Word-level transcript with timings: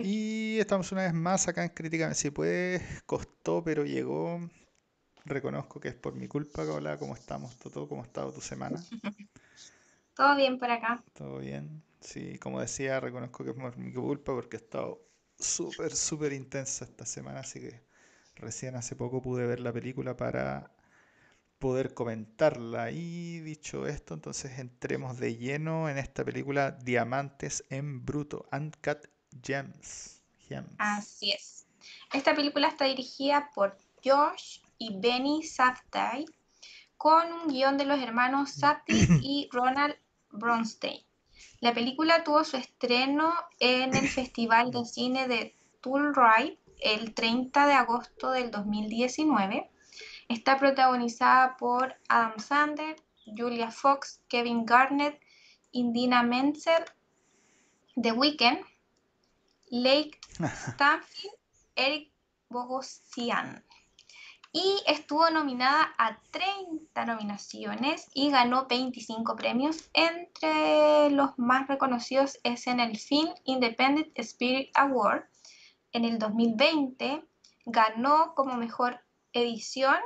Y 0.00 0.58
estamos 0.58 0.92
una 0.92 1.02
vez 1.02 1.14
más 1.14 1.48
acá 1.48 1.64
en 1.64 1.70
Crítica. 1.70 2.12
Si 2.14 2.30
puedes, 2.30 3.02
costó, 3.04 3.62
pero 3.62 3.84
llegó. 3.84 4.40
Reconozco 5.24 5.80
que 5.80 5.88
es 5.88 5.94
por 5.94 6.14
mi 6.14 6.28
culpa, 6.28 6.62
Hola, 6.62 6.98
¿cómo 6.98 7.14
estamos, 7.14 7.56
Toto? 7.56 7.88
¿Cómo 7.88 8.02
ha 8.02 8.06
estado 8.06 8.32
tu 8.32 8.40
semana? 8.40 8.82
Todo 10.14 10.36
bien 10.36 10.58
por 10.58 10.70
acá. 10.70 11.02
¿Todo 11.14 11.38
bien? 11.38 11.82
Sí, 12.00 12.38
como 12.38 12.60
decía, 12.60 13.00
reconozco 13.00 13.42
que 13.42 13.50
es 13.50 13.56
por 13.56 13.76
mi 13.78 13.92
culpa 13.92 14.34
porque 14.34 14.56
he 14.56 14.60
estado 14.60 15.00
súper, 15.38 15.96
súper 15.96 16.34
intensa 16.34 16.84
esta 16.84 17.06
semana, 17.06 17.40
así 17.40 17.60
que 17.60 17.82
recién 18.36 18.76
hace 18.76 18.94
poco 18.94 19.22
pude 19.22 19.46
ver 19.46 19.60
la 19.60 19.72
película 19.72 20.14
para 20.14 20.70
poder 21.58 21.94
comentarla. 21.94 22.90
Y 22.90 23.40
dicho 23.40 23.86
esto, 23.86 24.12
entonces 24.12 24.58
entremos 24.58 25.18
de 25.18 25.36
lleno 25.36 25.88
en 25.88 25.96
esta 25.96 26.22
película 26.22 26.72
Diamantes 26.72 27.64
en 27.70 28.04
Bruto, 28.04 28.46
Uncut 28.52 29.13
Gems. 29.42 30.22
Así 30.78 31.32
es. 31.32 31.66
Esta 32.12 32.34
película 32.34 32.68
está 32.68 32.84
dirigida 32.84 33.50
por 33.54 33.76
Josh 34.04 34.60
y 34.78 34.98
Benny 34.98 35.42
Safdie 35.42 36.26
con 36.96 37.32
un 37.32 37.48
guion 37.48 37.76
de 37.76 37.84
los 37.84 38.00
hermanos 38.00 38.50
Safdie 38.52 39.06
y 39.22 39.48
Ronald 39.52 39.96
Bronstein. 40.30 41.00
La 41.60 41.74
película 41.74 42.24
tuvo 42.24 42.44
su 42.44 42.56
estreno 42.56 43.32
en 43.58 43.94
el 43.94 44.08
Festival 44.18 44.70
de 44.70 44.84
Cine 44.84 45.28
de 45.28 45.56
Telluride 45.82 46.58
el 46.80 47.14
30 47.14 47.66
de 47.66 47.72
agosto 47.74 48.30
del 48.30 48.50
2019 48.50 49.70
Está 50.28 50.58
protagonizada 50.58 51.56
por 51.56 51.94
Adam 52.08 52.38
Sandler, 52.38 52.96
Julia 53.26 53.70
Fox, 53.70 54.22
Kevin 54.28 54.64
Garnett, 54.64 55.20
Indina 55.70 56.22
Menzel, 56.22 56.84
The 57.94 58.12
Weeknd, 58.12 58.64
Lake 59.74 60.20
Stanfield, 60.72 61.34
Eric 61.74 62.12
Bogosian. 62.48 63.64
Y 64.52 64.80
estuvo 64.86 65.28
nominada 65.30 65.92
a 65.98 66.16
30 66.30 67.04
nominaciones 67.06 68.06
y 68.14 68.30
ganó 68.30 68.66
25 68.66 69.34
premios. 69.34 69.90
Entre 69.92 71.10
los 71.10 71.36
más 71.38 71.66
reconocidos 71.66 72.38
es 72.44 72.68
en 72.68 72.78
el 72.78 72.96
Film 72.96 73.30
Independent 73.46 74.16
Spirit 74.16 74.70
Award. 74.76 75.24
En 75.90 76.04
el 76.04 76.20
2020 76.20 77.24
ganó 77.66 78.32
como 78.36 78.56
mejor 78.56 79.00
edición, 79.32 79.98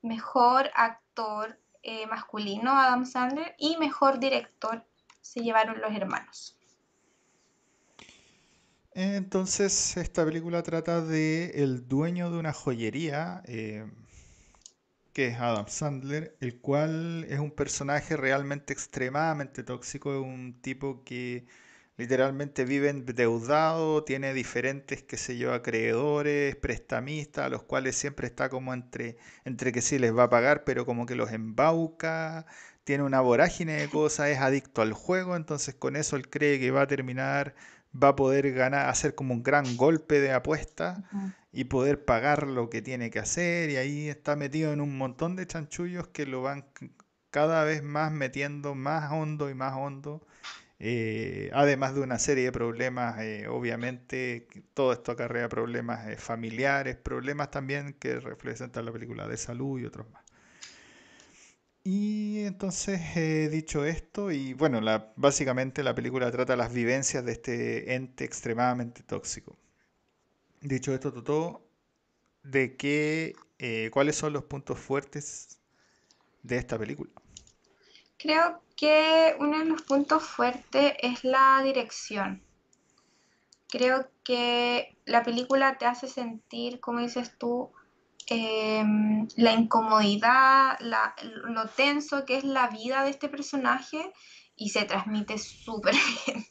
mejor 0.00 0.70
actor 0.74 1.60
eh, 1.82 2.06
masculino 2.06 2.72
Adam 2.72 3.04
Sandler 3.04 3.54
y 3.58 3.76
mejor 3.76 4.18
director 4.18 4.82
se 5.20 5.40
llevaron 5.40 5.78
los 5.78 5.94
hermanos. 5.94 6.57
Entonces, 9.00 9.96
esta 9.96 10.24
película 10.24 10.64
trata 10.64 11.00
de 11.00 11.52
el 11.54 11.86
dueño 11.86 12.32
de 12.32 12.38
una 12.38 12.52
joyería, 12.52 13.42
eh, 13.46 13.86
que 15.12 15.28
es 15.28 15.38
Adam 15.38 15.68
Sandler, 15.68 16.36
el 16.40 16.60
cual 16.60 17.24
es 17.28 17.38
un 17.38 17.52
personaje 17.52 18.16
realmente 18.16 18.72
extremadamente 18.72 19.62
tóxico, 19.62 20.12
es 20.12 20.20
un 20.20 20.60
tipo 20.60 21.04
que 21.04 21.46
Literalmente 21.98 22.64
vive 22.64 22.90
endeudado, 22.90 24.04
tiene 24.04 24.34
diferentes, 24.34 25.04
qué 25.04 25.18
sé 25.18 25.38
yo, 25.38 25.54
acreedores, 25.54 26.56
prestamistas, 26.56 27.46
a 27.46 27.50
los 27.50 27.64
cuales 27.64 27.96
siempre 27.96 28.28
está 28.28 28.48
como 28.50 28.74
entre, 28.74 29.18
entre 29.44 29.72
que 29.72 29.82
sí 29.82 30.00
les 30.00 30.16
va 30.16 30.24
a 30.24 30.30
pagar, 30.30 30.64
pero 30.64 30.86
como 30.86 31.06
que 31.06 31.16
los 31.16 31.32
embauca, 31.32 32.46
tiene 32.84 33.04
una 33.04 33.20
vorágine 33.20 33.74
de 33.74 33.90
cosas, 33.90 34.28
es 34.30 34.38
adicto 34.38 34.82
al 34.82 34.94
juego, 34.94 35.36
entonces 35.36 35.74
con 35.74 35.96
eso 35.96 36.16
él 36.16 36.30
cree 36.30 36.60
que 36.60 36.70
va 36.70 36.82
a 36.82 36.86
terminar, 36.86 37.54
va 37.94 38.08
a 38.08 38.16
poder 38.16 38.52
ganar, 38.52 38.88
hacer 38.88 39.14
como 39.14 39.34
un 39.34 39.42
gran 39.42 39.76
golpe 39.76 40.20
de 40.20 40.32
apuesta 40.32 41.04
y 41.52 41.64
poder 41.64 42.04
pagar 42.04 42.46
lo 42.46 42.70
que 42.70 42.82
tiene 42.82 43.10
que 43.10 43.18
hacer, 43.18 43.70
y 43.70 43.76
ahí 43.76 44.08
está 44.08 44.36
metido 44.36 44.72
en 44.72 44.80
un 44.80 44.96
montón 44.98 45.36
de 45.36 45.46
chanchullos 45.46 46.08
que 46.08 46.26
lo 46.26 46.42
van 46.42 46.66
cada 47.30 47.64
vez 47.64 47.82
más 47.82 48.12
metiendo 48.12 48.74
más 48.74 49.12
hondo 49.12 49.50
y 49.50 49.54
más 49.54 49.74
hondo 49.76 50.26
eh, 50.80 51.50
además 51.54 51.94
de 51.94 52.02
una 52.02 52.18
serie 52.18 52.44
de 52.44 52.52
problemas, 52.52 53.20
eh, 53.20 53.48
obviamente, 53.48 54.46
todo 54.74 54.92
esto 54.92 55.12
acarrea 55.12 55.48
problemas 55.48 56.06
eh, 56.08 56.16
familiares, 56.16 56.96
problemas 56.96 57.50
también 57.50 57.94
que 57.94 58.20
representan 58.20 58.84
la 58.84 58.92
película 58.92 59.26
de 59.26 59.36
salud 59.36 59.80
y 59.80 59.86
otros 59.86 60.08
más. 60.10 60.24
Y 61.84 62.44
entonces, 62.44 63.50
dicho 63.50 63.84
esto, 63.84 64.30
y 64.30 64.52
bueno, 64.52 64.80
la, 64.80 65.12
básicamente 65.16 65.82
la 65.82 65.94
película 65.94 66.30
trata 66.30 66.56
las 66.56 66.72
vivencias 66.72 67.24
de 67.24 67.32
este 67.32 67.94
ente 67.94 68.24
extremadamente 68.24 69.02
tóxico. 69.02 69.56
Dicho 70.60 70.92
esto, 70.92 71.12
todo 71.22 71.68
de 72.42 72.76
qué, 72.76 73.34
cuáles 73.90 74.16
son 74.16 74.32
los 74.32 74.44
puntos 74.44 74.78
fuertes 74.78 75.60
de 76.42 76.56
esta 76.56 76.78
película. 76.78 77.10
Creo 78.18 78.62
que 78.76 79.36
uno 79.38 79.58
de 79.58 79.64
los 79.64 79.82
puntos 79.82 80.24
fuertes 80.24 80.94
es 81.00 81.24
la 81.24 81.60
dirección. 81.62 82.42
Creo 83.68 84.10
que 84.24 84.96
la 85.04 85.22
película 85.22 85.78
te 85.78 85.86
hace 85.86 86.08
sentir, 86.08 86.80
como 86.80 87.00
dices 87.00 87.36
tú, 87.38 87.70
em, 88.30 89.28
la 89.36 89.52
incomodidad, 89.52 90.78
lo 90.80 91.68
tenso 91.68 92.24
que 92.24 92.36
es 92.38 92.44
la 92.44 92.68
vida 92.68 93.04
de 93.04 93.10
este 93.10 93.28
personaje 93.28 94.12
y 94.56 94.70
se 94.70 94.84
transmite 94.84 95.38
súper 95.38 95.94
bien. 96.26 96.44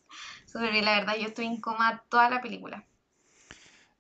Súper 0.46 0.84
la 0.84 1.00
verdad, 1.00 1.16
yo 1.18 1.28
estoy 1.28 1.46
incómoda 1.46 2.04
toda 2.10 2.30
la 2.30 2.42
película. 2.42 2.86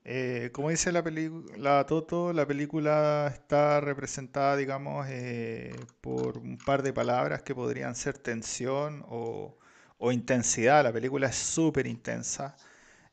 Eh, 0.10 0.52
como 0.54 0.70
dice 0.70 0.94
la 0.94 1.04
película 1.04 1.86
Toto, 1.86 2.32
la 2.32 2.48
película 2.48 3.28
está 3.28 3.82
representada, 3.82 4.56
digamos, 4.56 5.06
eh, 5.09 5.76
por 6.00 6.38
un 6.38 6.58
par 6.58 6.82
de 6.82 6.94
palabras 6.94 7.44
que 7.44 7.54
podrían 7.54 7.94
ser 7.94 8.18
tensión 8.18 9.04
o, 9.09 9.58
intensidad. 10.14 10.84
La 10.86 10.94
película 10.94 11.28
es 11.28 11.36
súper 11.36 11.88
intensa. 11.88 12.56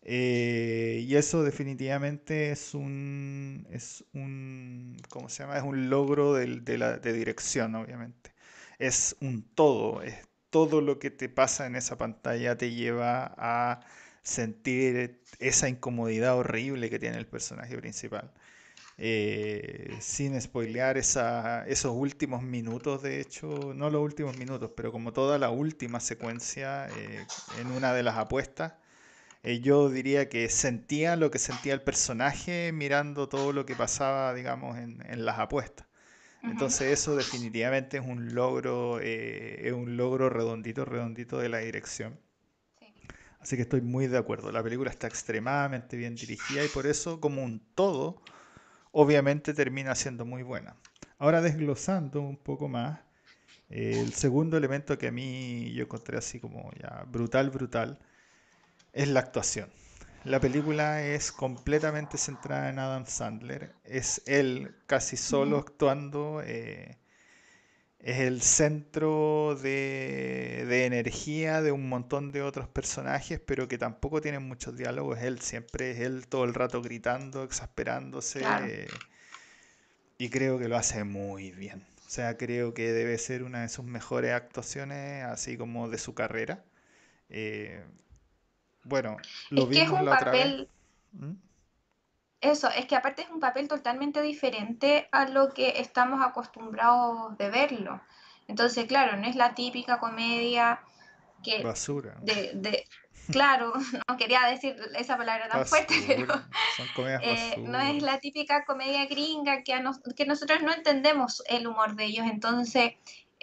Eh, 0.04 1.04
y 1.06 1.16
eso 1.16 1.42
definitivamente 1.42 2.50
es 2.50 2.74
un, 2.74 3.66
es 3.70 4.04
un, 4.12 4.96
¿cómo 5.08 5.28
se 5.28 5.42
llama? 5.42 5.56
Es 5.56 5.62
un 5.64 5.88
logro 5.90 6.34
de, 6.34 6.78
la, 6.78 6.98
de 6.98 7.12
dirección, 7.12 7.74
obviamente. 7.74 8.32
Es 8.78 9.16
un 9.20 9.42
todo, 9.54 10.02
es 10.02 10.16
todo 10.50 10.80
lo 10.80 10.98
que 10.98 11.10
te 11.10 11.28
pasa 11.28 11.66
en 11.66 11.76
esa 11.76 11.96
pantalla 11.98 12.56
te 12.56 12.72
lleva 12.72 13.34
a 13.38 13.80
sentir 14.22 15.22
esa 15.38 15.68
incomodidad 15.68 16.36
horrible 16.36 16.90
que 16.90 16.98
tiene 16.98 17.16
el 17.18 17.26
personaje 17.26 17.76
principal. 17.78 18.32
Eh, 18.96 19.96
sin 20.00 20.40
spoilear 20.40 20.96
esa, 20.98 21.66
esos 21.66 21.92
últimos 21.94 22.42
minutos, 22.42 23.02
de 23.02 23.20
hecho, 23.20 23.72
no 23.74 23.90
los 23.90 24.02
últimos 24.02 24.36
minutos, 24.36 24.70
pero 24.76 24.92
como 24.92 25.12
toda 25.12 25.38
la 25.38 25.50
última 25.50 25.98
secuencia 26.00 26.88
eh, 26.90 27.26
en 27.60 27.72
una 27.72 27.92
de 27.92 28.02
las 28.04 28.16
apuestas, 28.16 28.74
eh, 29.44 29.60
yo 29.60 29.90
diría 29.90 30.28
que 30.28 30.48
sentía 30.48 31.16
lo 31.16 31.30
que 31.30 31.38
sentía 31.38 31.74
el 31.74 31.82
personaje 31.82 32.72
mirando 32.72 33.28
todo 33.28 33.52
lo 33.52 33.66
que 33.66 33.76
pasaba, 33.76 34.34
digamos, 34.34 34.78
en, 34.78 35.02
en 35.08 35.24
las 35.24 35.38
apuestas. 35.38 35.86
Entonces 36.42 36.92
eso 36.92 37.16
definitivamente 37.16 37.98
es 37.98 38.04
un 38.04 38.34
logro, 38.34 39.00
es 39.00 39.72
un 39.72 39.96
logro 39.96 40.30
redondito, 40.30 40.84
redondito 40.84 41.38
de 41.38 41.48
la 41.48 41.58
dirección. 41.58 42.18
Así 43.40 43.56
que 43.56 43.62
estoy 43.62 43.82
muy 43.82 44.06
de 44.06 44.18
acuerdo. 44.18 44.50
La 44.52 44.62
película 44.62 44.90
está 44.90 45.06
extremadamente 45.06 45.96
bien 45.96 46.18
dirigida 46.18 46.64
y 46.64 46.68
por 46.68 46.86
eso, 46.86 47.20
como 47.20 47.42
un 47.42 47.60
todo, 47.74 48.22
obviamente 48.92 49.54
termina 49.54 49.94
siendo 49.94 50.24
muy 50.24 50.42
buena. 50.42 50.76
Ahora 51.18 51.42
desglosando 51.42 52.20
un 52.22 52.36
poco 52.36 52.68
más, 52.68 53.00
el 53.70 54.14
segundo 54.14 54.56
elemento 54.56 54.98
que 54.98 55.08
a 55.08 55.12
mí 55.12 55.72
yo 55.74 55.84
encontré 55.84 56.18
así 56.18 56.40
como 56.40 56.70
ya 56.80 57.04
brutal, 57.08 57.50
brutal, 57.50 57.98
es 58.94 59.08
la 59.08 59.20
actuación. 59.20 59.70
La 60.24 60.40
película 60.40 61.04
es 61.04 61.32
completamente 61.32 62.16
centrada 62.16 62.70
en 62.70 62.78
Adam 62.78 63.04
Sandler. 63.06 63.74
Es 63.84 64.22
él 64.24 64.74
casi 64.86 65.18
solo 65.18 65.58
actuando. 65.58 66.40
Eh, 66.42 66.96
es 67.98 68.20
el 68.20 68.40
centro 68.40 69.58
de, 69.60 70.86
energía 70.86 71.60
de 71.60 71.72
un 71.72 71.88
montón 71.88 72.32
de 72.32 72.40
otros 72.42 72.68
personajes, 72.68 73.40
pero 73.40 73.68
que 73.68 73.76
tampoco 73.76 74.22
tienen 74.22 74.46
muchos 74.48 74.76
diálogos. 74.76 75.18
Él 75.20 75.40
siempre 75.40 75.90
es 75.90 76.00
él 76.00 76.26
todo 76.26 76.44
el 76.44 76.54
rato 76.54 76.80
gritando, 76.80 77.42
exasperándose. 77.42 78.42
y 80.16 80.30
creo 80.30 80.58
que 80.58 80.68
lo 80.68 80.76
hace 80.76 81.04
muy 81.04 81.50
bien. 81.50 81.84
O 82.06 82.10
sea, 82.10 82.36
creo 82.38 82.72
que 82.72 82.92
debe 82.92 83.18
ser 83.18 83.42
una 83.42 83.62
de 83.62 83.68
sus 83.68 83.84
mejores 83.84 84.32
actuaciones, 84.32 85.24
así 85.24 85.58
como 85.58 85.88
de 85.90 85.98
su 85.98 86.14
carrera. 86.14 86.64
Eh, 87.28 87.82
bueno, 88.84 89.16
lo 89.50 89.66
vimos 89.66 90.02
la 90.02 90.14
otra 90.14 90.30
vez. 90.30 90.66
¿Mm? 91.12 91.32
Eso, 92.40 92.68
es 92.68 92.84
que 92.84 92.94
aparte 92.94 93.22
es 93.22 93.30
un 93.30 93.40
papel 93.40 93.68
totalmente 93.68 94.20
diferente 94.20 95.08
a 95.12 95.26
lo 95.26 95.54
que 95.54 95.80
estamos 95.80 96.20
acostumbrados 96.22 97.38
de 97.38 97.48
verlo. 97.48 98.02
Entonces, 98.48 98.84
claro, 98.86 99.16
no 99.16 99.26
es 99.26 99.34
la 99.34 99.54
típica 99.54 99.98
comedia 99.98 100.82
que... 101.42 101.62
Basura. 101.62 102.16
De, 102.20 102.84
claro, 103.30 103.72
no 104.08 104.16
quería 104.18 104.42
decir 104.46 104.76
esa 104.96 105.16
palabra 105.16 105.48
tan 105.48 105.64
fuerte, 105.64 105.94
pero 106.06 106.34
eh, 107.22 107.56
no 107.60 107.80
es 107.80 108.02
la 108.02 108.18
típica 108.18 108.66
comedia 108.66 109.06
gringa 109.06 109.62
que, 109.62 109.82
que 110.14 110.26
nosotros 110.26 110.62
no 110.62 110.72
entendemos 110.74 111.42
el 111.48 111.66
humor 111.66 111.96
de 111.96 112.04
ellos. 112.04 112.26
Entonces, 112.30 112.92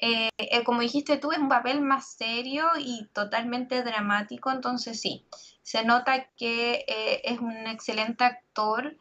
eh, 0.02 0.30
eh, 0.38 0.64
como 0.64 0.82
dijiste 0.82 1.18
tú, 1.18 1.32
es 1.32 1.38
un 1.38 1.50
papel 1.50 1.82
más 1.82 2.14
serio 2.14 2.68
y 2.78 3.08
totalmente 3.14 3.84
dramático. 3.84 4.52
Entonces, 4.52 5.00
sí, 5.00 5.26
se 5.64 5.86
nota 5.86 6.28
que 6.38 6.86
es 7.24 7.40
un 7.40 7.68
excelente 7.68 8.24
actor 8.24 8.98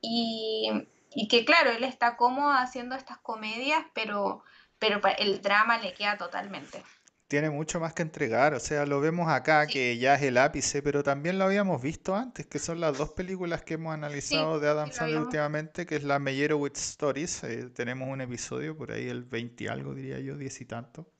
y, 0.00 0.70
y, 1.14 1.28
que, 1.28 1.44
claro, 1.44 1.70
él 1.70 1.84
está 1.84 2.16
cómodo 2.16 2.52
haciendo 2.52 2.94
estas 2.94 3.18
comedias, 3.18 3.84
pero, 3.94 4.44
pero 4.78 5.00
el 5.18 5.42
drama 5.42 5.78
le 5.78 5.92
queda 5.92 6.16
totalmente 6.16 6.82
tiene 7.28 7.50
mucho 7.50 7.78
más 7.78 7.92
que 7.92 8.02
entregar. 8.02 8.54
O 8.54 8.60
sea, 8.60 8.86
lo 8.86 9.00
vemos 9.00 9.28
acá, 9.28 9.66
que 9.66 9.98
ya 9.98 10.14
es 10.14 10.22
el 10.22 10.38
ápice, 10.38 10.82
pero 10.82 11.02
también 11.02 11.38
lo 11.38 11.44
habíamos 11.44 11.80
visto 11.82 12.16
antes, 12.16 12.46
que 12.46 12.58
son 12.58 12.80
las 12.80 12.96
dos 12.96 13.10
películas 13.10 13.62
que 13.62 13.74
hemos 13.74 13.94
analizado 13.94 14.58
de 14.58 14.68
Adam 14.68 14.90
Sandler 14.90 15.20
últimamente, 15.20 15.86
que 15.86 15.96
es 15.96 16.04
la 16.04 16.18
Meyerowitz 16.18 16.78
Stories. 16.78 17.44
Eh, 17.44 17.70
tenemos 17.70 18.08
un 18.08 18.22
episodio 18.22 18.76
por 18.76 18.92
ahí, 18.92 19.08
el 19.08 19.24
20 19.24 19.64
y 19.64 19.66
algo, 19.68 19.94
diría 19.94 20.18
yo, 20.20 20.36
10 20.36 20.60
y 20.62 20.64
tanto. 20.64 21.12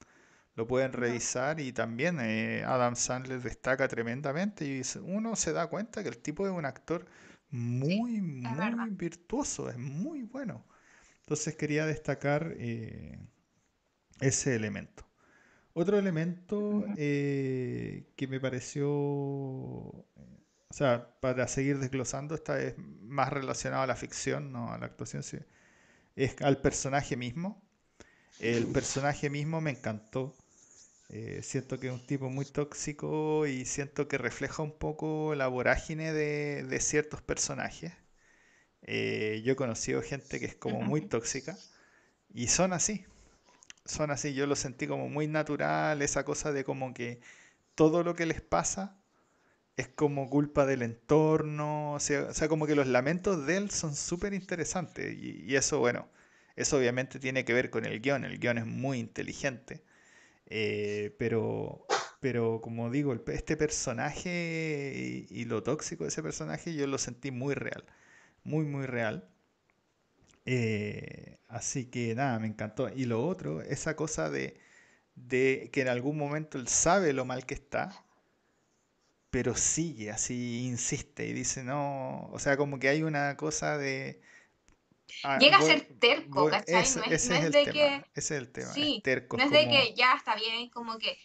Lo 0.54 0.66
pueden 0.66 0.92
revisar 0.92 1.60
y 1.60 1.72
también 1.72 2.18
eh, 2.20 2.64
Adam 2.66 2.96
Sandler 2.96 3.40
destaca 3.40 3.86
tremendamente 3.86 4.64
y 4.64 4.82
uno 5.02 5.36
se 5.36 5.52
da 5.52 5.68
cuenta 5.68 6.02
que 6.02 6.08
el 6.08 6.18
tipo 6.18 6.46
es 6.46 6.52
un 6.52 6.64
actor 6.64 7.06
muy, 7.50 8.20
muy 8.20 8.90
virtuoso, 8.90 9.70
es 9.70 9.78
muy 9.78 10.22
bueno. 10.22 10.66
Entonces 11.20 11.54
quería 11.54 11.86
destacar 11.86 12.54
eh, 12.56 13.18
ese 14.20 14.56
elemento. 14.56 15.07
Otro 15.74 15.98
elemento 15.98 16.84
eh, 16.96 18.04
que 18.16 18.26
me 18.26 18.40
pareció, 18.40 18.90
o 18.90 20.04
sea, 20.70 21.14
para 21.20 21.46
seguir 21.46 21.78
desglosando, 21.78 22.34
esta 22.34 22.54
vez 22.54 22.74
más 22.78 23.32
relacionado 23.32 23.82
a 23.82 23.86
la 23.86 23.96
ficción, 23.96 24.52
no 24.52 24.72
a 24.72 24.78
la 24.78 24.86
actuación, 24.86 25.22
es 26.16 26.42
al 26.42 26.60
personaje 26.60 27.16
mismo. 27.16 27.62
El 28.40 28.66
personaje 28.66 29.30
mismo 29.30 29.60
me 29.60 29.70
encantó. 29.70 30.34
Eh, 31.10 31.40
siento 31.42 31.80
que 31.80 31.88
es 31.88 31.92
un 31.92 32.06
tipo 32.06 32.28
muy 32.28 32.44
tóxico 32.44 33.46
y 33.46 33.64
siento 33.64 34.08
que 34.08 34.18
refleja 34.18 34.62
un 34.62 34.76
poco 34.76 35.34
la 35.34 35.48
vorágine 35.48 36.12
de, 36.12 36.80
ciertos 36.80 37.22
personajes. 37.22 37.92
Eh, 38.82 39.42
yo 39.44 39.52
he 39.52 39.56
conocido 39.56 40.02
gente 40.02 40.38
que 40.40 40.46
es 40.46 40.54
como 40.54 40.80
muy 40.82 41.02
tóxica 41.02 41.56
y 42.32 42.48
son 42.48 42.72
así 42.72 43.04
son 43.88 44.10
así, 44.10 44.34
yo 44.34 44.46
lo 44.46 44.56
sentí 44.56 44.86
como 44.86 45.08
muy 45.08 45.26
natural, 45.28 46.02
esa 46.02 46.24
cosa 46.24 46.52
de 46.52 46.64
como 46.64 46.94
que 46.94 47.20
todo 47.74 48.04
lo 48.04 48.14
que 48.14 48.26
les 48.26 48.40
pasa 48.42 48.98
es 49.76 49.88
como 49.88 50.28
culpa 50.30 50.66
del 50.66 50.82
entorno, 50.82 51.94
o 51.94 52.00
sea, 52.00 52.48
como 52.48 52.66
que 52.66 52.74
los 52.76 52.86
lamentos 52.88 53.46
de 53.46 53.56
él 53.58 53.70
son 53.70 53.94
súper 53.96 54.34
interesantes 54.34 55.16
y, 55.16 55.54
eso, 55.56 55.78
bueno, 55.80 56.08
eso 56.56 56.78
obviamente 56.78 57.18
tiene 57.20 57.44
que 57.44 57.54
ver 57.54 57.70
con 57.70 57.84
el 57.86 58.00
guion, 58.00 58.24
el 58.24 58.38
guion 58.38 58.58
es 58.58 58.66
muy 58.66 58.98
inteligente, 58.98 59.84
eh, 60.46 61.14
pero, 61.18 61.86
pero 62.20 62.60
como 62.62 62.90
digo, 62.90 63.14
este 63.28 63.56
personaje 63.56 65.26
y 65.30 65.44
lo 65.46 65.62
tóxico 65.62 66.04
de 66.04 66.08
ese 66.10 66.22
personaje 66.22 66.74
yo 66.74 66.86
lo 66.86 66.98
sentí 66.98 67.30
muy 67.30 67.54
real, 67.54 67.84
muy, 68.44 68.64
muy 68.64 68.86
real. 68.86 69.28
Eh, 70.50 71.36
así 71.48 71.90
que 71.90 72.14
nada, 72.14 72.38
me 72.38 72.46
encantó. 72.46 72.88
Y 72.88 73.04
lo 73.04 73.26
otro, 73.26 73.60
esa 73.60 73.94
cosa 73.96 74.30
de, 74.30 74.58
de 75.14 75.68
que 75.70 75.82
en 75.82 75.88
algún 75.88 76.16
momento 76.16 76.56
él 76.56 76.68
sabe 76.68 77.12
lo 77.12 77.26
mal 77.26 77.44
que 77.44 77.52
está, 77.52 78.02
pero 79.28 79.54
sigue, 79.54 80.10
así 80.10 80.64
insiste 80.64 81.26
y 81.26 81.34
dice, 81.34 81.64
no, 81.64 82.30
o 82.32 82.38
sea, 82.38 82.56
como 82.56 82.78
que 82.78 82.88
hay 82.88 83.02
una 83.02 83.36
cosa 83.36 83.76
de... 83.76 84.22
Ah, 85.22 85.38
Llega 85.38 85.58
a 85.58 85.62
ser 85.62 85.86
terco, 86.00 86.48
¿cachai? 86.48 86.74
no 86.74 86.80
es, 86.80 87.28
de 87.28 87.50
tema, 87.50 87.72
que... 87.72 88.04
Ese 88.14 88.36
es 88.36 88.40
el 88.40 88.48
tema. 88.50 88.72
Sí, 88.72 89.02
no 89.04 89.44
es 89.44 89.50
de 89.50 89.68
que 89.68 89.94
ya 89.94 90.14
está 90.14 90.34
bien, 90.34 90.70
como 90.70 90.96
que, 90.96 91.18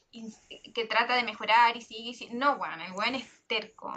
que 0.74 0.86
trata 0.86 1.16
de 1.16 1.24
mejorar 1.24 1.78
y 1.78 1.82
sigue, 1.82 2.10
y 2.10 2.14
sigue. 2.14 2.34
No, 2.34 2.58
bueno, 2.58 2.84
el 2.84 2.92
buen 2.92 3.16
es 3.16 3.26
terco. 3.48 3.94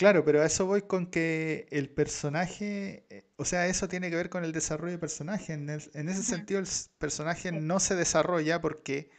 Claro, 0.00 0.24
pero 0.24 0.40
a 0.40 0.46
eso 0.46 0.64
voy 0.64 0.80
con 0.80 1.08
que 1.08 1.66
el 1.70 1.90
personaje, 1.90 3.04
eh, 3.10 3.26
o 3.36 3.44
sea, 3.44 3.66
eso 3.66 3.86
tiene 3.86 4.08
que 4.08 4.16
ver 4.16 4.30
con 4.30 4.44
el 4.46 4.52
desarrollo 4.52 4.92
de 4.92 4.98
personaje. 4.98 5.52
En, 5.52 5.68
ese 5.68 6.22
sentido, 6.22 6.58
el 6.58 6.66
personaje 6.96 7.52
no 7.52 7.80
se 7.80 7.96
desarrolla 7.96 8.62
porque, 8.62 9.10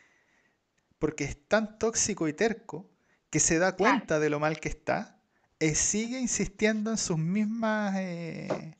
porque 0.97 1.25
es 1.25 1.37
tan 1.47 1.77
tóxico 1.77 2.27
y 2.27 2.33
terco 2.33 2.89
que 3.29 3.39
se 3.39 3.59
da 3.59 3.75
cuenta 3.75 4.19
de 4.19 4.31
lo 4.31 4.39
mal 4.39 4.59
que 4.59 4.69
está 4.69 5.21
y 5.59 5.75
sigue 5.75 6.19
insistiendo 6.19 6.89
en 6.89 6.97
sus 6.97 7.19
mismas, 7.19 7.93
eh, 7.99 8.75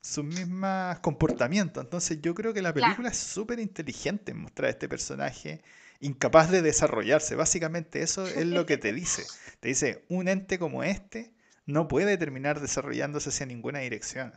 sus 0.00 0.24
mismas 0.24 1.00
comportamientos. 1.00 1.84
Entonces 1.84 2.22
yo 2.22 2.34
creo 2.34 2.54
que 2.54 2.62
la 2.62 2.72
película 2.72 3.10
es 3.10 3.18
súper 3.18 3.58
inteligente 3.58 4.32
en 4.32 4.38
mostrar 4.38 4.68
a 4.68 4.70
este 4.70 4.88
personaje 4.88 5.60
incapaz 6.00 6.50
de 6.50 6.62
desarrollarse. 6.62 7.34
Básicamente 7.34 8.00
eso 8.00 8.26
es 8.26 8.46
lo 8.46 8.64
que 8.64 8.78
te 8.78 8.94
dice. 8.94 9.24
Te 9.60 9.68
dice, 9.68 10.06
un 10.08 10.28
ente 10.28 10.58
como 10.58 10.82
este 10.82 11.33
no 11.66 11.88
puede 11.88 12.18
terminar 12.18 12.60
desarrollándose 12.60 13.30
hacia 13.30 13.46
ninguna 13.46 13.80
dirección. 13.80 14.32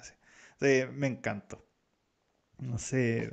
me 0.60 1.08
encantó. 1.08 1.66
No 2.60 2.78
sé 2.80 3.30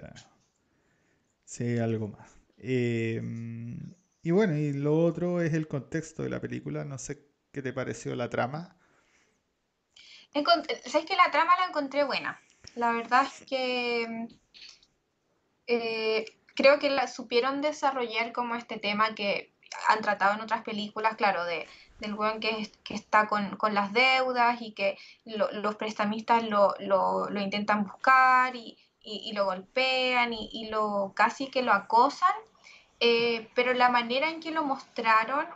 hay 1.63 1.79
algo 1.79 2.09
más. 2.09 2.37
Em, 2.59 3.95
y 4.23 4.31
bueno, 4.31 4.57
y 4.57 4.73
lo 4.73 4.99
otro 5.05 5.41
es 5.41 5.55
el 5.55 5.69
contexto 5.69 6.23
de 6.23 6.31
la 6.31 6.41
película. 6.41 6.85
No 6.85 6.99
sé 6.99 7.27
qué 7.53 7.63
te 7.63 7.73
pareció 7.73 8.15
la 8.17 8.31
trama. 8.31 8.77
Sabes 10.87 11.07
que 11.07 11.17
la 11.17 11.31
trama 11.31 11.53
la 11.61 11.67
encontré 11.67 12.05
buena. 12.05 12.41
La 12.75 12.93
verdad 12.93 13.27
es 13.27 13.47
que 13.47 14.29
eh, 15.67 16.25
creo 16.57 16.79
que 16.79 16.91
la 16.91 17.07
supieron 17.07 17.61
desarrollar 17.61 18.33
como 18.33 18.57
este 18.57 18.79
tema 18.79 19.15
que 19.15 19.55
han 19.89 20.01
tratado 20.01 20.35
en 20.35 20.41
otras 20.41 20.63
películas, 20.63 21.17
claro, 21.17 21.45
de 21.45 21.69
del 21.99 22.15
weón 22.15 22.41
que, 22.41 22.71
que 22.83 22.95
está 22.95 23.29
con, 23.29 23.57
las 23.73 23.93
deudas 23.93 24.61
y 24.61 24.73
que 24.73 24.99
los 25.25 25.77
prestamistas 25.77 26.45
lo, 26.49 26.75
intentan 27.41 27.85
buscar 27.85 28.55
y, 28.57 28.79
lo 29.33 29.45
golpean 29.45 30.33
y, 30.33 30.69
lo 30.71 31.13
casi 31.15 31.49
que 31.49 31.63
lo 31.63 31.73
acosan, 31.73 32.35
eh, 33.01 33.49
pero 33.55 33.75
la 33.75 33.89
manera 33.91 34.31
en 34.31 34.41
que 34.41 34.51
lo 34.51 34.65
mostraron, 34.65 35.47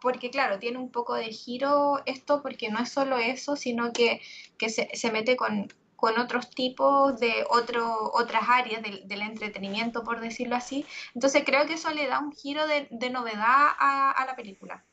porque 0.00 0.30
claro, 0.30 0.58
tiene 0.58 0.78
un 0.78 0.90
poco 0.90 1.14
de 1.14 1.32
giro 1.32 2.02
esto, 2.06 2.42
porque 2.42 2.70
no 2.70 2.80
es 2.80 2.90
solo 2.90 3.18
eso, 3.18 3.56
sino 3.56 3.92
que, 3.92 4.20
se, 4.68 5.12
mete 5.12 5.36
con, 5.36 5.72
con 5.96 6.18
otros 6.18 6.50
tipos 6.50 7.18
de 7.20 7.44
otro, 7.50 8.10
otras 8.14 8.44
áreas 8.48 8.82
del, 8.82 9.22
entretenimiento, 9.22 10.02
por 10.04 10.20
decirlo 10.20 10.56
así. 10.56 10.86
Entonces 11.14 11.44
creo 11.46 11.66
que 11.66 11.74
eso 11.74 11.90
le 11.90 12.08
da 12.08 12.18
un 12.18 12.32
giro 12.32 12.66
de, 12.66 13.10
novedad 13.10 13.68
a 13.78 14.24
la 14.26 14.34
película. 14.36 14.84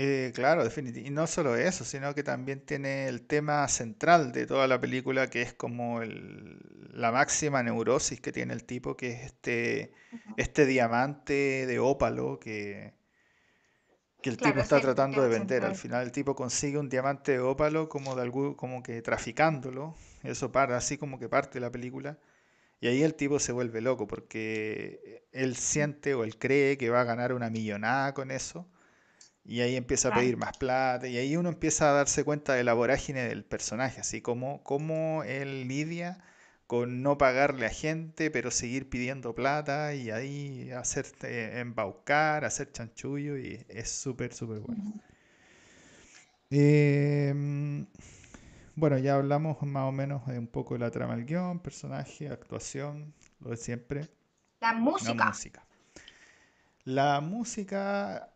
Eh, 0.00 0.30
claro, 0.32 0.62
definitivamente. 0.62 1.10
Y 1.10 1.12
no 1.12 1.26
solo 1.26 1.56
eso, 1.56 1.84
sino 1.84 2.14
que 2.14 2.22
también 2.22 2.60
tiene 2.60 3.08
el 3.08 3.22
tema 3.22 3.66
central 3.66 4.30
de 4.30 4.46
toda 4.46 4.68
la 4.68 4.78
película, 4.78 5.28
que 5.28 5.42
es 5.42 5.52
como 5.54 6.00
la 6.04 7.10
máxima 7.10 7.64
neurosis 7.64 8.20
que 8.20 8.30
tiene 8.30 8.54
el 8.54 8.62
tipo, 8.62 8.96
que 8.96 9.10
es 9.10 9.22
este, 9.24 9.90
este 10.36 10.66
diamante 10.66 11.66
de 11.66 11.80
ópalo 11.80 12.38
que, 12.38 12.94
que 14.22 14.30
el 14.30 14.36
tipo 14.36 14.60
está 14.60 14.80
tratando 14.80 15.20
de 15.20 15.30
vender. 15.30 15.64
Al 15.64 15.74
final 15.74 16.04
el 16.04 16.12
tipo 16.12 16.36
consigue 16.36 16.78
un 16.78 16.88
diamante 16.88 17.32
de 17.32 17.40
ópalo 17.40 17.88
como, 17.88 18.14
de 18.14 18.22
algún, 18.22 18.54
como 18.54 18.84
que 18.84 19.02
traficándolo. 19.02 19.96
Eso 20.22 20.52
para, 20.52 20.76
así 20.76 20.96
como 20.96 21.18
que 21.18 21.28
parte 21.28 21.58
la 21.58 21.72
película. 21.72 22.18
Y 22.80 22.86
ahí 22.86 23.02
el 23.02 23.16
tipo 23.16 23.40
se 23.40 23.50
vuelve 23.50 23.80
loco 23.80 24.06
porque 24.06 25.24
él 25.32 25.56
siente 25.56 26.14
o 26.14 26.22
él 26.22 26.38
cree 26.38 26.78
que 26.78 26.88
va 26.88 27.00
a 27.00 27.04
ganar 27.04 27.32
una 27.32 27.50
millonada 27.50 28.14
con 28.14 28.30
eso 28.30 28.68
y 29.48 29.62
ahí 29.62 29.76
empieza 29.76 30.10
a 30.10 30.14
pedir 30.14 30.36
más 30.36 30.58
plata 30.58 31.08
y 31.08 31.16
ahí 31.16 31.34
uno 31.34 31.48
empieza 31.48 31.88
a 31.88 31.94
darse 31.94 32.22
cuenta 32.22 32.52
de 32.52 32.64
la 32.64 32.74
vorágine 32.74 33.22
del 33.22 33.44
personaje, 33.44 33.98
así 33.98 34.20
como, 34.20 34.62
como 34.62 35.24
él 35.24 35.66
lidia 35.66 36.18
con 36.66 37.02
no 37.02 37.16
pagarle 37.16 37.64
a 37.64 37.70
gente, 37.70 38.30
pero 38.30 38.50
seguir 38.50 38.90
pidiendo 38.90 39.34
plata 39.34 39.94
y 39.94 40.10
ahí 40.10 40.70
hacer 40.72 41.06
embaucar, 41.22 42.44
hacer 42.44 42.70
chanchullo 42.72 43.38
y 43.38 43.64
es 43.70 43.90
súper, 43.90 44.34
súper 44.34 44.60
bueno. 44.60 45.00
Em, 46.50 47.86
bueno, 48.74 48.98
ya 48.98 49.14
hablamos 49.14 49.62
más 49.62 49.88
o 49.88 49.92
menos 49.92 50.26
de 50.26 50.38
un 50.38 50.46
poco 50.46 50.74
de 50.74 50.80
la 50.80 50.90
trama 50.90 51.16
del 51.16 51.24
guion, 51.24 51.58
personaje, 51.60 52.28
actuación, 52.28 53.14
lo 53.40 53.48
de 53.48 53.56
siempre. 53.56 54.08
La 54.60 54.74
música. 54.74 55.14
La 55.14 55.24
música. 55.24 55.66
La 56.84 57.20
música 57.22 58.34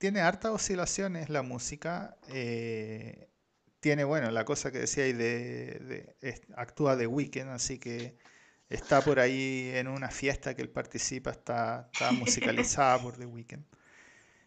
tiene 0.00 0.22
hartas 0.22 0.50
oscilaciones 0.52 1.28
la 1.28 1.42
música. 1.42 2.16
Eh, 2.28 3.28
tiene, 3.80 4.04
bueno, 4.04 4.30
la 4.30 4.46
cosa 4.46 4.72
que 4.72 4.78
decíais 4.78 5.16
de, 5.16 6.16
actúa 6.56 6.96
de 6.96 7.06
Weekend, 7.06 7.50
así 7.50 7.78
que 7.78 8.16
está 8.70 9.02
por 9.02 9.20
ahí 9.20 9.70
en 9.74 9.88
una 9.88 10.08
fiesta 10.10 10.54
que 10.54 10.62
él 10.62 10.70
participa, 10.70 11.32
está, 11.32 11.90
musicalizada 12.18 12.98
por 12.98 13.18
The 13.18 13.26
Weeknd. 13.26 13.62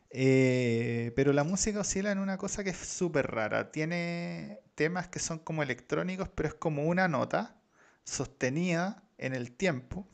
Eh, 0.10 1.12
pero 1.16 1.34
la 1.34 1.44
música 1.44 1.82
oscila 1.82 2.12
en 2.12 2.18
una 2.18 2.38
cosa 2.38 2.64
que 2.64 2.72
es 2.72 2.78
súper 2.78 3.28
rara. 3.28 3.72
Tiene 3.72 4.60
temas 4.74 5.08
que 5.08 5.20
son 5.20 5.38
como 5.38 5.62
electrónicos, 5.62 6.30
pero 6.34 6.50
es 6.50 6.56
como 6.56 6.86
una 6.86 7.08
nota 7.08 7.62
sostenida 8.06 9.04
en 9.20 9.36
el 9.36 9.52
tiempo, 9.52 10.08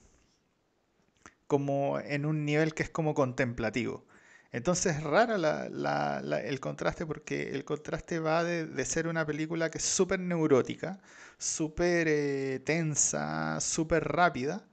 como 1.48 1.98
en 2.02 2.26
un 2.26 2.44
nivel 2.44 2.74
que 2.74 2.84
es 2.84 2.90
como 2.90 3.14
contemplativo. 3.14 4.06
Entonces 4.52 4.98
es 4.98 5.04
rara 5.04 5.36
el 5.36 6.60
contraste 6.60 7.06
porque 7.06 7.52
el 7.52 7.64
contraste 7.66 8.20
va 8.20 8.44
de, 8.44 8.86
ser 8.86 9.08
una 9.08 9.26
película 9.26 9.70
que 9.70 9.78
es 9.78 9.86
súper 9.86 10.20
neurótica, 10.20 11.00
súper 11.38 12.08
eh, 12.08 12.60
tensa, 12.66 13.60
súper 13.62 14.06
rápida, 14.06 14.66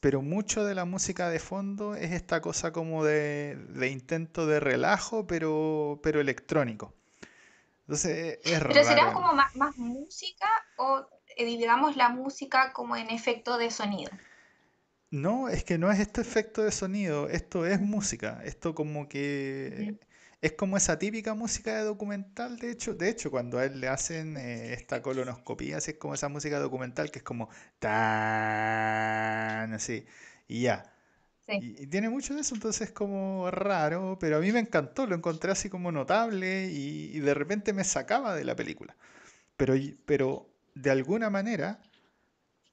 pero 0.00 0.20
mucho 0.20 0.64
de 0.64 0.74
la 0.74 0.84
música 0.84 1.30
de 1.30 1.38
fondo 1.38 1.94
es 1.94 2.12
esta 2.12 2.42
cosa 2.42 2.72
como 2.72 3.04
de, 3.04 3.56
intento 3.90 4.46
de 4.46 4.60
relajo, 4.60 5.26
pero, 5.26 5.98
pero 6.02 6.20
electrónico. 6.20 6.92
Entonces 7.86 8.38
es 8.44 8.60
raro. 8.60 8.74
¿Pero 8.74 8.84
será 8.84 9.12
como 9.14 9.32
más, 9.32 9.56
más 9.56 9.76
música 9.78 10.46
o 10.76 11.06
eh, 11.38 11.46
digamos 11.46 11.96
la 11.96 12.10
música 12.10 12.74
como 12.74 12.96
en 12.96 13.08
efecto 13.08 13.56
de 13.56 13.70
sonido? 13.70 14.10
No, 15.14 15.48
es 15.48 15.62
que 15.62 15.78
no 15.78 15.92
es 15.92 16.00
este 16.00 16.20
efecto 16.22 16.64
de 16.64 16.72
sonido, 16.72 17.28
esto 17.28 17.64
es 17.66 17.80
música, 17.80 18.40
esto 18.44 18.74
como 18.74 19.08
que 19.08 19.96
es 20.40 20.52
como 20.54 20.76
esa 20.76 20.98
típica 20.98 21.34
música 21.34 21.76
de 21.76 21.84
documental, 21.84 22.58
de 22.58 22.72
hecho, 22.72 22.94
de 22.94 23.10
hecho 23.10 23.30
cuando 23.30 23.58
a 23.58 23.64
él 23.64 23.80
le 23.80 23.86
hacen 23.86 24.36
eh, 24.36 24.72
esta 24.72 25.02
colonoscopía, 25.02 25.76
así 25.76 25.92
es 25.92 25.98
como 25.98 26.14
esa 26.14 26.28
música 26.28 26.58
documental 26.58 27.12
que 27.12 27.20
es 27.20 27.22
como 27.22 27.48
tan 27.78 29.72
así 29.72 30.04
y 30.48 30.62
ya. 30.62 30.92
Y, 31.46 31.86
tiene 31.86 32.08
mucho 32.10 32.34
de 32.34 32.40
eso, 32.40 32.56
entonces 32.56 32.88
es 32.88 32.92
como 32.92 33.48
raro, 33.52 34.18
pero 34.18 34.38
a 34.38 34.40
mí 34.40 34.50
me 34.50 34.58
encantó, 34.58 35.06
lo 35.06 35.14
encontré 35.14 35.52
así 35.52 35.68
como 35.70 35.92
notable 35.92 36.70
y, 36.72 37.16
y 37.16 37.20
de 37.20 37.34
repente 37.34 37.72
me 37.72 37.84
sacaba 37.84 38.34
de 38.34 38.44
la 38.44 38.56
película. 38.56 38.96
Pero, 39.56 39.74
pero 40.06 40.48
de 40.74 40.90
alguna 40.90 41.30
manera 41.30 41.78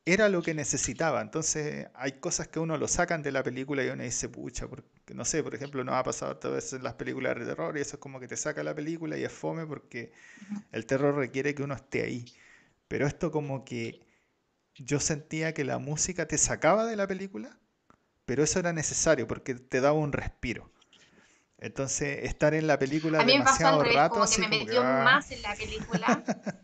era 0.06 0.30
lo 0.30 0.42
que 0.42 0.54
necesitaba. 0.54 1.22
Entonces 1.22 1.88
hay 1.94 2.14
cosas 2.14 2.48
que 2.48 2.60
uno 2.60 2.78
lo 2.78 2.88
sacan 2.88 3.22
de 3.22 3.32
la 3.32 3.44
película 3.44 3.84
y 3.84 3.90
uno 3.90 4.04
dice, 4.04 4.30
pucha, 4.30 4.68
porque, 4.68 5.14
no 5.14 5.26
sé, 5.26 5.44
por 5.44 5.56
ejemplo, 5.56 5.84
nos 5.84 5.96
ha 5.96 6.04
pasado 6.04 6.38
todas 6.38 6.56
veces 6.56 6.74
en 6.74 6.84
las 6.84 6.96
películas 6.96 7.38
de 7.38 7.46
terror 7.46 7.78
y 7.78 7.82
eso 7.82 7.96
es 7.98 8.00
como 8.00 8.20
que 8.20 8.28
te 8.28 8.38
saca 8.38 8.64
la 8.64 8.76
película 8.76 9.18
y 9.18 9.24
es 9.24 9.32
fome 9.32 9.66
porque 9.66 10.12
el 10.72 10.86
terror 10.86 11.16
requiere 11.16 11.54
que 11.54 11.64
uno 11.64 11.76
esté 11.76 12.04
ahí. 12.04 12.26
Pero 12.88 13.08
esto 13.08 13.32
como 13.32 13.64
que 13.64 14.02
yo 14.76 15.00
sentía 15.00 15.54
que 15.54 15.64
la 15.64 15.78
música 15.78 16.28
te 16.28 16.38
sacaba 16.38 16.86
de 16.86 16.96
la 16.96 17.08
película, 17.08 17.58
pero 18.26 18.44
eso 18.44 18.60
era 18.60 18.74
necesario 18.74 19.28
porque 19.28 19.56
te 19.56 19.82
daba 19.82 19.98
un 19.98 20.12
respiro. 20.12 20.72
Entonces, 21.58 22.24
estar 22.24 22.56
en 22.56 22.66
la 22.66 22.80
película 22.80 23.22
a 23.22 23.24
mí 23.24 23.34
demasiado 23.34 23.84
rato, 23.84 24.16
como 24.16 24.28
que 24.28 24.42
me 24.42 24.48
metió 24.48 24.82
ah. 24.82 25.04
más 25.04 25.30
en 25.30 25.44
la 25.44 25.56
película 25.56 26.24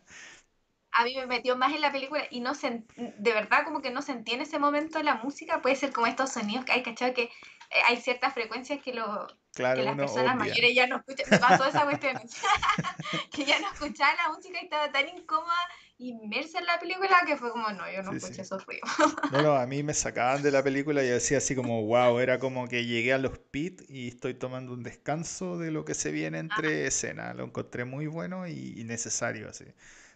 a 0.98 1.04
mí 1.04 1.16
me 1.16 1.28
metió 1.28 1.56
más 1.56 1.74
en 1.74 1.82
la 1.82 1.92
película 1.92 2.24
y 2.32 2.40
no 2.40 2.56
se, 2.56 2.82
de 2.96 3.34
verdad 3.34 3.64
como 3.64 3.84
que 3.84 3.92
no 3.92 4.02
sentí 4.02 4.34
en 4.34 4.42
ese 4.42 4.58
momento 4.58 5.02
la 5.04 5.16
música, 5.16 5.62
puede 5.62 5.76
ser 5.76 5.94
como 5.94 6.08
estos 6.08 6.32
sonidos 6.32 6.66
que 6.66 6.72
hay, 6.72 6.82
¿cachado? 6.82 7.14
Que 7.14 7.24
eh, 7.24 7.30
hay 7.88 7.98
ciertas 7.98 8.34
frecuencias 8.34 8.82
que, 8.82 8.94
lo, 8.96 9.28
que 9.54 9.62
las 9.62 9.96
personas 9.96 10.36
mayores 10.36 10.74
ya 10.74 10.88
no 10.88 10.98
escuchan, 10.98 11.28
me 11.30 11.38
pasó 11.38 11.66
esa 11.66 11.84
cuestión, 11.84 12.20
que 13.32 13.46
ya 13.46 13.60
no 13.60 13.72
escuchaba 13.72 14.12
la 14.16 14.34
música 14.34 14.58
y 14.60 14.64
estaba 14.64 14.92
tan 14.92 15.08
incómoda, 15.08 15.54
inmersa 16.00 16.58
en 16.58 16.66
la 16.66 16.80
película 16.80 17.16
que 17.28 17.38
fue 17.38 17.52
como, 17.52 17.70
no, 17.70 17.84
yo 17.92 18.02
no 18.02 18.14
escuché 18.14 18.42
esos 18.42 18.66
ruidos. 18.66 18.90
no, 19.32 19.44
no, 19.44 19.54
a 19.54 19.68
mí 19.68 19.84
me 19.84 19.94
sacaban 19.94 20.42
de 20.42 20.50
la 20.50 20.64
película 20.64 21.04
y 21.04 21.10
yo 21.10 21.14
decía 21.14 21.38
así 21.38 21.56
como, 21.56 21.86
wow, 21.86 22.18
era 22.18 22.40
como 22.40 22.68
que 22.68 22.86
llegué 22.86 23.14
a 23.14 23.20
los 23.20 23.38
pits 23.38 23.88
y 23.88 24.08
estoy 24.08 24.34
tomando 24.34 24.74
un 24.74 24.82
descanso 24.82 25.60
de 25.60 25.70
lo 25.70 25.86
que 25.86 25.94
se 25.94 26.10
viene 26.10 26.40
entre 26.40 26.88
escenas, 26.88 27.36
lo 27.36 27.44
encontré 27.44 27.86
muy 27.86 28.08
bueno 28.08 28.48
y 28.48 28.84
necesario 28.84 29.48
así 29.50 29.66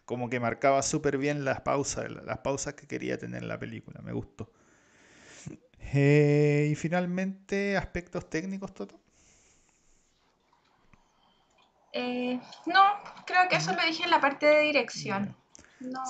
como 0.06 0.30
que 0.30 0.40
marcaba 0.40 0.82
súper 0.82 1.18
bien 1.18 1.46
las 1.46 1.62
pausas, 1.62 2.10
las 2.12 2.40
pausas 2.40 2.74
que 2.74 2.88
quería 2.88 3.18
tener 3.18 3.44
en 3.44 3.48
la 3.48 3.60
película, 3.60 4.02
me 4.02 4.14
gustó. 4.14 4.52
Eh, 5.94 6.70
y 6.72 6.76
finalmente, 6.76 7.76
aspectos 7.76 8.30
técnicos, 8.30 8.74
Toto. 8.74 9.00
Eh, 11.94 12.40
no, 12.66 12.82
creo 13.26 13.50
que 13.50 13.58
eso 13.58 13.74
lo 13.74 13.86
dije 13.86 14.04
en 14.04 14.12
la 14.12 14.22
parte 14.22 14.46
de 14.46 14.62
dirección. 14.62 15.36
No, 15.82 16.02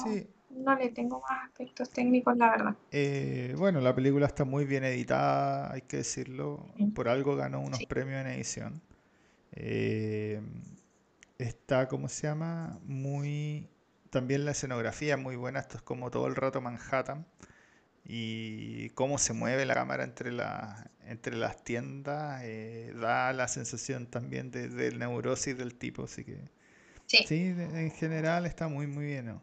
no 0.51 0.75
le 0.75 0.89
tengo 0.89 1.21
más 1.21 1.47
aspectos 1.47 1.89
técnicos, 1.89 2.37
la 2.37 2.51
verdad. 2.51 2.75
Eh, 2.91 3.55
bueno, 3.57 3.81
la 3.81 3.95
película 3.95 4.27
está 4.27 4.45
muy 4.45 4.65
bien 4.65 4.83
editada, 4.83 5.73
hay 5.73 5.81
que 5.81 5.97
decirlo. 5.97 6.67
Por 6.93 7.09
algo 7.09 7.35
ganó 7.35 7.61
unos 7.61 7.83
premios 7.85 8.21
en 8.21 8.27
edición. 8.27 8.81
está, 11.39 11.87
¿cómo 11.87 12.07
se 12.07 12.27
llama? 12.27 12.79
Muy 12.83 13.67
también 14.11 14.45
la 14.45 14.51
escenografía 14.51 15.15
es 15.15 15.19
muy 15.19 15.35
buena, 15.35 15.59
esto 15.59 15.77
es 15.77 15.83
como 15.83 16.11
todo 16.11 16.27
el 16.27 16.35
rato 16.35 16.61
Manhattan 16.61 17.25
y 18.03 18.89
cómo 18.89 19.17
se 19.17 19.33
mueve 19.33 19.65
la 19.65 19.73
cámara 19.73 20.03
entre, 20.03 20.31
la, 20.31 20.91
entre 21.05 21.35
las 21.35 21.63
tiendas 21.63 22.41
eh, 22.43 22.93
da 22.95 23.31
la 23.31 23.47
sensación 23.47 24.07
también 24.07 24.51
de, 24.51 24.67
del 24.67 24.99
neurosis 24.99 25.57
del 25.57 25.75
tipo, 25.75 26.03
así 26.03 26.25
que 26.25 26.39
sí, 27.07 27.55
en 27.57 27.91
general 27.91 28.45
está 28.45 28.67
muy 28.67 28.85
muy 28.85 29.05
bien. 29.05 29.39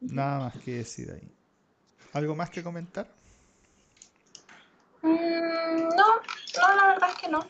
Nada 0.00 0.38
más 0.40 0.58
que 0.62 0.78
decir 0.78 1.10
ahí. 1.10 1.30
¿Algo 2.12 2.34
más 2.34 2.50
que 2.50 2.62
comentar? 2.62 3.08
Mm, 5.02 5.08
no, 5.08 6.16
no, 6.16 6.76
la 6.76 6.86
verdad 6.88 7.10
es 7.10 7.20
que 7.20 7.28
no. 7.28 7.46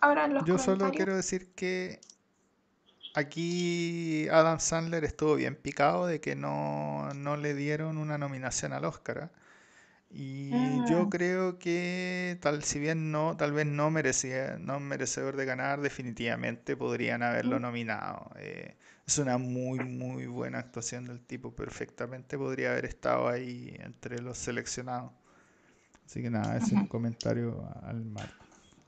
Ahora 0.00 0.44
Yo 0.44 0.58
solo 0.58 0.90
quiero 0.90 1.14
decir 1.14 1.52
que 1.54 2.00
Aquí 3.14 4.28
Adam 4.28 4.58
Sandler 4.58 5.04
estuvo 5.04 5.36
bien 5.36 5.54
picado 5.54 6.06
de 6.06 6.20
que 6.20 6.34
no, 6.34 7.08
le 7.40 7.54
dieron 7.54 7.96
una 7.96 8.18
nominación 8.18 8.72
al 8.72 8.84
Oscar. 8.84 9.18
¿ah? 9.18 9.30
Y 10.10 10.50
yo 10.88 11.02
ah. 11.02 11.08
creo 11.10 11.58
que 11.60 12.38
tal 12.40 12.64
si 12.64 12.80
bien 12.80 13.12
no, 13.12 13.36
tal 13.36 13.52
vez 13.52 13.66
no 13.66 13.90
merecía, 13.90 14.58
no 14.58 14.80
merecedor 14.80 15.36
de 15.36 15.44
ganar, 15.44 15.80
definitivamente 15.80 16.76
podrían 16.76 17.22
haberlo 17.22 17.58
mm. 17.58 17.62
nominado. 17.62 18.30
Eh, 18.36 18.76
es 19.06 19.18
una 19.18 19.38
muy 19.38 19.78
muy 19.78 20.26
buena 20.26 20.58
actuación 20.58 21.04
del 21.04 21.20
tipo, 21.20 21.54
perfectamente 21.54 22.36
podría 22.36 22.72
haber 22.72 22.86
estado 22.86 23.28
ahí 23.28 23.76
entre 23.78 24.20
los 24.22 24.38
seleccionados. 24.38 25.12
Así 26.04 26.20
que 26.20 26.30
nada, 26.30 26.56
ese 26.56 26.66
es 26.66 26.72
un 26.72 26.86
comentario 26.86 27.64
al 27.84 28.04
margen. 28.04 28.36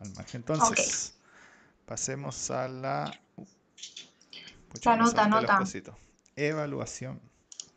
Al 0.01 0.13
margen. 0.15 0.41
Entonces, 0.41 1.15
pasemos 1.87 2.51
a 2.51 2.69
la 2.69 3.21
la 4.85 4.97
nota, 4.97 5.29
nota. 5.29 5.59
Evaluación. 6.37 7.21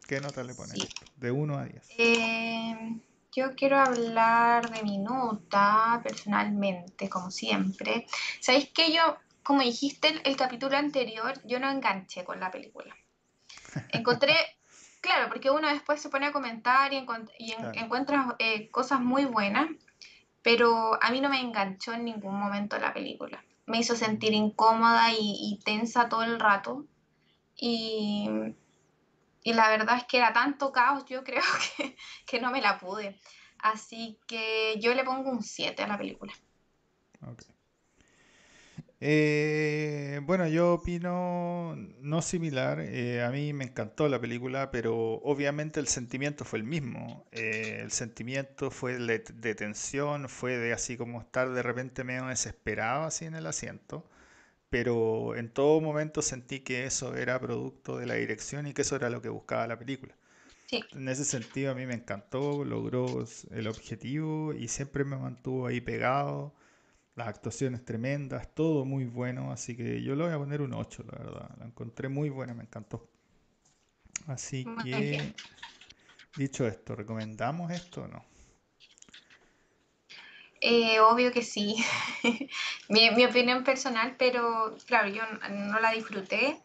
¿Qué 0.07 0.19
nota 0.19 0.43
le 0.43 0.53
pones? 0.55 0.77
De 1.17 1.31
1 1.31 1.57
a 1.57 1.65
10. 1.65 1.89
Eh, 1.97 2.99
yo 3.31 3.55
quiero 3.55 3.77
hablar 3.77 4.69
de 4.71 4.83
mi 4.83 4.97
nota 4.97 6.01
personalmente, 6.03 7.09
como 7.09 7.29
siempre. 7.29 8.07
¿Sabéis 8.39 8.69
que 8.71 8.91
yo, 8.91 9.17
como 9.43 9.61
dijiste 9.61 10.07
el, 10.09 10.21
el 10.25 10.35
capítulo 10.35 10.75
anterior, 10.77 11.39
yo 11.45 11.59
no 11.59 11.69
enganché 11.69 12.23
con 12.23 12.39
la 12.39 12.49
película? 12.49 12.95
Encontré, 13.89 14.35
claro, 14.99 15.29
porque 15.29 15.51
uno 15.51 15.67
después 15.67 16.01
se 16.01 16.09
pone 16.09 16.25
a 16.25 16.31
comentar 16.31 16.91
y, 16.91 17.05
encuentra 17.75 18.35
eh, 18.39 18.69
cosas 18.71 18.99
muy 18.99 19.25
buenas, 19.25 19.69
pero 20.41 21.01
a 21.01 21.11
mí 21.11 21.21
no 21.21 21.29
me 21.29 21.39
enganchó 21.39 21.93
en 21.93 22.05
ningún 22.05 22.39
momento 22.39 22.79
la 22.79 22.93
película 22.93 23.43
me 23.69 23.77
hizo 23.77 23.95
sentir 23.95 24.33
incómoda 24.33 25.11
y, 25.17 25.59
tensa 25.63 26.09
todo 26.09 26.23
el 26.23 26.39
rato. 26.39 26.85
Y, 27.55 28.27
la 29.43 29.69
verdad 29.69 29.97
es 29.97 30.03
que 30.05 30.17
era 30.17 30.33
tanto 30.33 30.71
caos, 30.71 31.05
yo 31.05 31.23
creo 31.23 31.43
que, 32.25 32.41
no 32.41 32.51
me 32.51 32.61
la 32.61 32.79
pude. 32.79 33.19
Así 33.59 34.19
que 34.27 34.79
yo 34.79 34.93
le 34.93 35.03
pongo 35.03 35.29
un 35.29 35.43
7 35.43 35.83
a 35.83 35.87
la 35.87 35.97
película. 35.97 36.33
Eh, 39.01 40.19
bueno, 40.23 40.47
yo 40.47 40.73
opino 40.73 41.75
no 42.01 42.21
similar. 42.21 42.79
Eh, 42.81 43.23
a 43.23 43.29
mí 43.31 43.53
me 43.53 43.65
encantó 43.65 44.09
la 44.09 44.19
película, 44.19 44.71
pero 44.71 44.95
obviamente 45.23 45.79
el 45.79 45.87
sentimiento 45.87 46.43
fue 46.45 46.59
el 46.59 46.65
mismo. 46.65 47.25
Eh, 47.31 47.79
el 47.81 47.91
sentimiento 47.91 48.71
fue 48.71 48.97
de, 48.97 49.55
tensión, 49.55 50.27
fue 50.29 50.57
de 50.57 50.73
así 50.73 50.97
como 50.97 51.21
estar 51.21 51.49
de 51.51 51.63
repente 51.63 52.03
medio 52.03 52.25
desesperado 52.27 53.03
así 53.05 53.25
en 53.25 53.35
el 53.35 53.47
asiento. 53.47 54.05
Pero 54.69 55.35
en 55.35 55.49
todo 55.49 55.81
momento 55.81 56.21
sentí 56.21 56.61
que 56.61 56.85
eso 56.85 57.15
era 57.15 57.39
producto 57.39 57.97
de 57.97 58.05
la 58.05 58.15
dirección 58.15 58.67
y 58.67 58.73
que 58.73 58.83
eso 58.83 58.95
era 58.95 59.09
lo 59.09 59.21
que 59.21 59.29
buscaba 59.29 59.67
la 59.67 59.79
película. 59.79 60.15
En 60.71 61.09
ese 61.09 61.25
sentido 61.25 61.71
a 61.71 61.75
mí 61.75 61.85
me 61.87 61.95
encantó, 61.95 62.63
logró 62.63 63.25
el 63.51 63.67
objetivo 63.67 64.53
y 64.53 64.67
siempre 64.67 65.03
me 65.03 65.17
mantuvo 65.17 65.65
ahí 65.67 65.81
pegado 65.81 66.53
las 67.19 67.27
actuaciones 67.27 67.85
tremendas, 67.85 68.53
todo 68.55 68.85
muy 68.85 69.05
bueno, 69.05 69.51
así 69.51 69.75
que 69.75 70.01
yo 70.01 70.15
le 70.15 70.23
voy 70.23 70.33
a 70.33 70.37
poner 70.37 70.61
un 70.61 70.73
8, 70.73 71.03
la 71.03 71.17
verdad. 71.17 71.49
La 71.59 71.65
encontré 71.65 72.09
muy 72.09 72.29
buena, 72.29 72.53
me 72.53 72.63
encantó. 72.63 73.07
Así 74.27 74.65
que, 74.83 75.33
dicho 76.35 76.67
esto, 76.67 76.95
¿recomendamos 76.95 77.71
esto 77.71 78.03
o 78.03 78.07
no? 78.07 78.23
Eh, 80.61 80.99
obvio 80.99 81.31
que 81.31 81.41
sí. 81.41 81.75
mi, 82.89 83.11
mi 83.11 83.25
opinión 83.25 83.63
personal, 83.63 84.15
pero 84.17 84.75
claro, 84.87 85.09
yo 85.09 85.21
no 85.49 85.79
la 85.79 85.91
disfruté. 85.91 86.61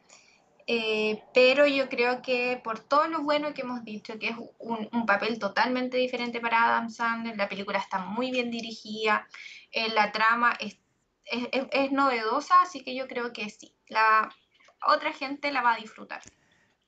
Eh, 0.67 1.23
pero 1.35 1.67
yo 1.67 1.89
creo 1.91 2.23
que 2.23 2.61
por 2.65 2.79
todo 2.81 3.07
lo 3.09 3.23
bueno 3.23 3.53
que 3.55 3.63
hemos 3.63 3.85
dicho, 3.85 4.19
que 4.19 4.29
es 4.31 4.37
un, 4.59 4.89
un 4.93 5.07
papel 5.07 5.39
totalmente 5.39 5.99
diferente 5.99 6.41
para 6.41 6.65
Adam 6.65 6.89
Sandler, 6.91 7.37
la 7.37 7.49
película 7.49 7.79
está 7.79 7.99
muy 7.99 8.31
bien 8.31 8.51
dirigida, 8.51 9.29
eh, 9.73 9.91
la 9.91 10.11
trama 10.13 10.55
es, 10.61 10.79
es, 11.27 11.49
es- 11.53 11.69
es 11.73 11.93
novedosa, 11.93 12.63
así 12.63 12.83
que 12.83 12.95
yo 12.97 13.07
creo 13.09 13.33
que 13.33 13.51
sí, 13.51 13.75
la 13.89 14.35
otra 14.87 15.13
gente 15.13 15.53
la 15.53 15.63
va 15.63 15.75
a 15.75 15.79
disfrutar. 15.79 16.23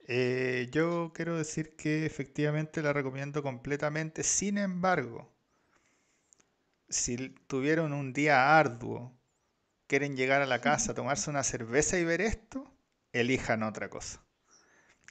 Eh, 0.09 0.69
yo 0.73 1.13
quiero 1.15 1.37
decir 1.37 1.77
que 1.77 2.07
efectivamente 2.07 2.83
la 2.83 2.93
recomiendo 2.95 3.43
completamente. 3.43 4.23
Sin 4.23 4.57
embargo, 4.59 5.35
si 6.89 7.31
tuvieron 7.47 7.93
un 7.93 8.13
día 8.13 8.59
arduo, 8.59 9.17
quieren 9.89 10.17
llegar 10.17 10.43
a 10.43 10.47
la 10.47 10.61
casa, 10.63 10.95
tomarse 10.97 11.31
una 11.31 11.45
cerveza 11.45 11.99
y 11.99 12.05
ver 12.05 12.23
esto, 12.23 12.76
elijan 13.21 13.63
otra 13.63 13.89
cosa. 13.89 14.23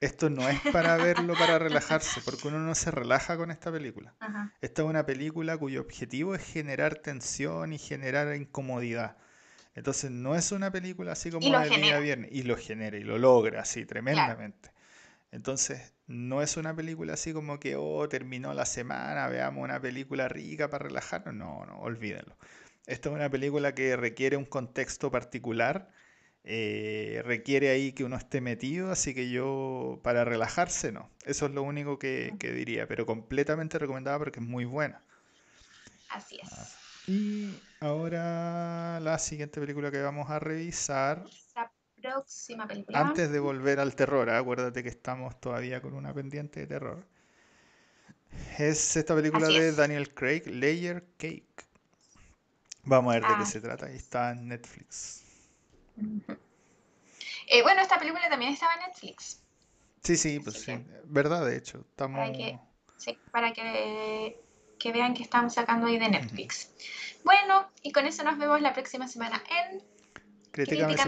Esto 0.02 0.30
no 0.30 0.48
es 0.50 0.60
para 0.74 0.98
verlo 0.98 1.34
para 1.36 1.58
relajarse, 1.60 2.22
porque 2.22 2.50
uno 2.50 2.60
no 2.60 2.76
se 2.76 2.92
relaja 2.92 3.38
con 3.38 3.52
esta 3.52 3.72
película. 3.72 4.16
Ajá. 4.20 4.54
Esta 4.62 4.82
es 4.82 4.88
una 4.88 5.06
película 5.06 5.58
cuyo 5.58 5.82
objetivo 5.82 6.36
es 6.36 6.44
generar 6.44 6.96
tensión 6.96 7.72
y 7.74 7.78
generar 7.78 8.36
incomodidad. 8.36 9.18
Entonces 9.74 10.10
no 10.10 10.36
es 10.36 10.52
una 10.52 10.72
película 10.72 11.12
así 11.12 11.32
como 11.32 11.50
lo 11.50 11.60
de 11.60 11.70
día 11.70 12.00
viernes, 12.00 12.32
y 12.32 12.44
lo 12.44 12.58
genera, 12.58 12.98
y 12.98 13.04
lo 13.04 13.18
logra 13.18 13.62
así 13.62 13.86
claro. 13.86 13.90
tremendamente. 13.90 14.72
Entonces 15.32 15.94
no 16.08 16.42
es 16.42 16.56
una 16.56 16.74
película 16.74 17.14
así 17.14 17.34
como 17.34 17.60
que, 17.60 17.76
oh, 17.76 18.08
terminó 18.08 18.54
la 18.54 18.66
semana, 18.66 19.28
veamos 19.28 19.64
una 19.64 19.82
película 19.82 20.30
rica 20.30 20.70
para 20.70 20.86
relajarnos. 20.86 21.36
No, 21.36 21.66
no, 21.66 21.80
olvídenlo. 21.80 22.38
Esta 22.86 23.10
es 23.10 23.16
una 23.16 23.30
película 23.30 23.74
que 23.76 23.98
requiere 23.98 24.38
un 24.38 24.46
contexto 24.46 25.12
particular, 25.12 25.90
eh, 26.46 27.22
requiere 27.26 27.70
ahí 27.70 27.94
que 27.94 28.04
uno 28.06 28.18
esté 28.18 28.42
metido, 28.42 28.92
así 28.92 29.14
que 29.16 29.30
yo, 29.32 30.00
para 30.04 30.26
relajarse, 30.26 30.92
no. 30.94 31.12
Eso 31.26 31.48
es 31.48 31.54
lo 31.54 31.64
único 31.64 32.00
que, 32.00 32.38
que 32.40 32.52
diría, 32.54 32.88
pero 32.88 33.06
completamente 33.06 33.80
recomendada 33.80 34.20
porque 34.20 34.40
es 34.42 34.46
muy 34.48 34.66
buena. 34.66 35.04
Así 36.08 36.40
Ah, 36.52 36.68
es. 36.68 36.82
Y 37.08 37.64
ahora 37.80 39.00
la 39.02 39.20
siguiente 39.20 39.60
película 39.62 39.92
que 39.92 40.02
vamos 40.02 40.30
a 40.30 40.40
revisar, 40.40 41.30
Esa 41.30 41.72
próxima 42.02 42.68
película. 42.68 43.00
antes 43.00 43.30
de 43.32 43.40
volver 43.40 43.80
al 43.80 43.96
terror, 43.96 44.28
¿eh? 44.30 44.36
acuérdate 44.38 44.82
que 44.82 44.90
estamos 44.90 45.40
todavía 45.40 45.82
con 45.82 45.94
una 45.94 46.14
pendiente 46.16 46.62
de 46.62 46.68
terror, 46.68 47.06
es 48.58 48.96
esta 48.96 49.16
película 49.16 49.48
Así 49.48 49.54
de 49.54 49.72
es. 49.72 49.76
Daniel 49.76 50.14
Craig, 50.14 50.44
Layer 50.48 51.06
Cake. 51.18 51.66
Vamos 52.86 53.12
a 53.12 53.16
ver 53.20 53.28
de 53.28 53.36
qué 53.36 53.46
Ah, 53.46 53.46
se 53.46 53.60
trata, 53.60 53.88
ahí 53.88 53.98
está 53.98 54.32
en 54.32 54.48
Netflix. 54.48 55.25
Eh, 57.48 57.62
bueno, 57.62 57.82
esta 57.82 58.00
película 58.00 58.28
también 58.30 58.54
estaba 58.54 58.74
en 58.74 58.88
Netflix, 58.88 59.42
Sí, 60.06 60.18
sí, 60.18 60.40
pues 60.40 60.62
sí, 60.62 60.66
que 60.66 60.86
verdad, 61.06 61.44
de 61.46 61.58
hecho, 61.58 61.84
para 61.96 62.32
que, 62.32 62.50
estamos... 62.50 62.68
sí, 62.98 63.18
para 63.32 63.54
que, 63.54 64.40
que 64.78 64.92
vean 64.92 65.16
que 65.16 65.24
estamos 65.24 65.56
sacando 65.56 65.88
ahí 65.88 65.98
de. 65.98 66.10
Netflix. 66.10 66.70
Bueno, 67.24 67.72
y 67.82 67.92
con 67.92 68.06
eso 68.06 68.24
nos 68.24 68.38
vemos 68.38 68.62
la 68.62 68.74
próxima 68.74 69.08
semana 69.08 69.42
en 69.50 69.84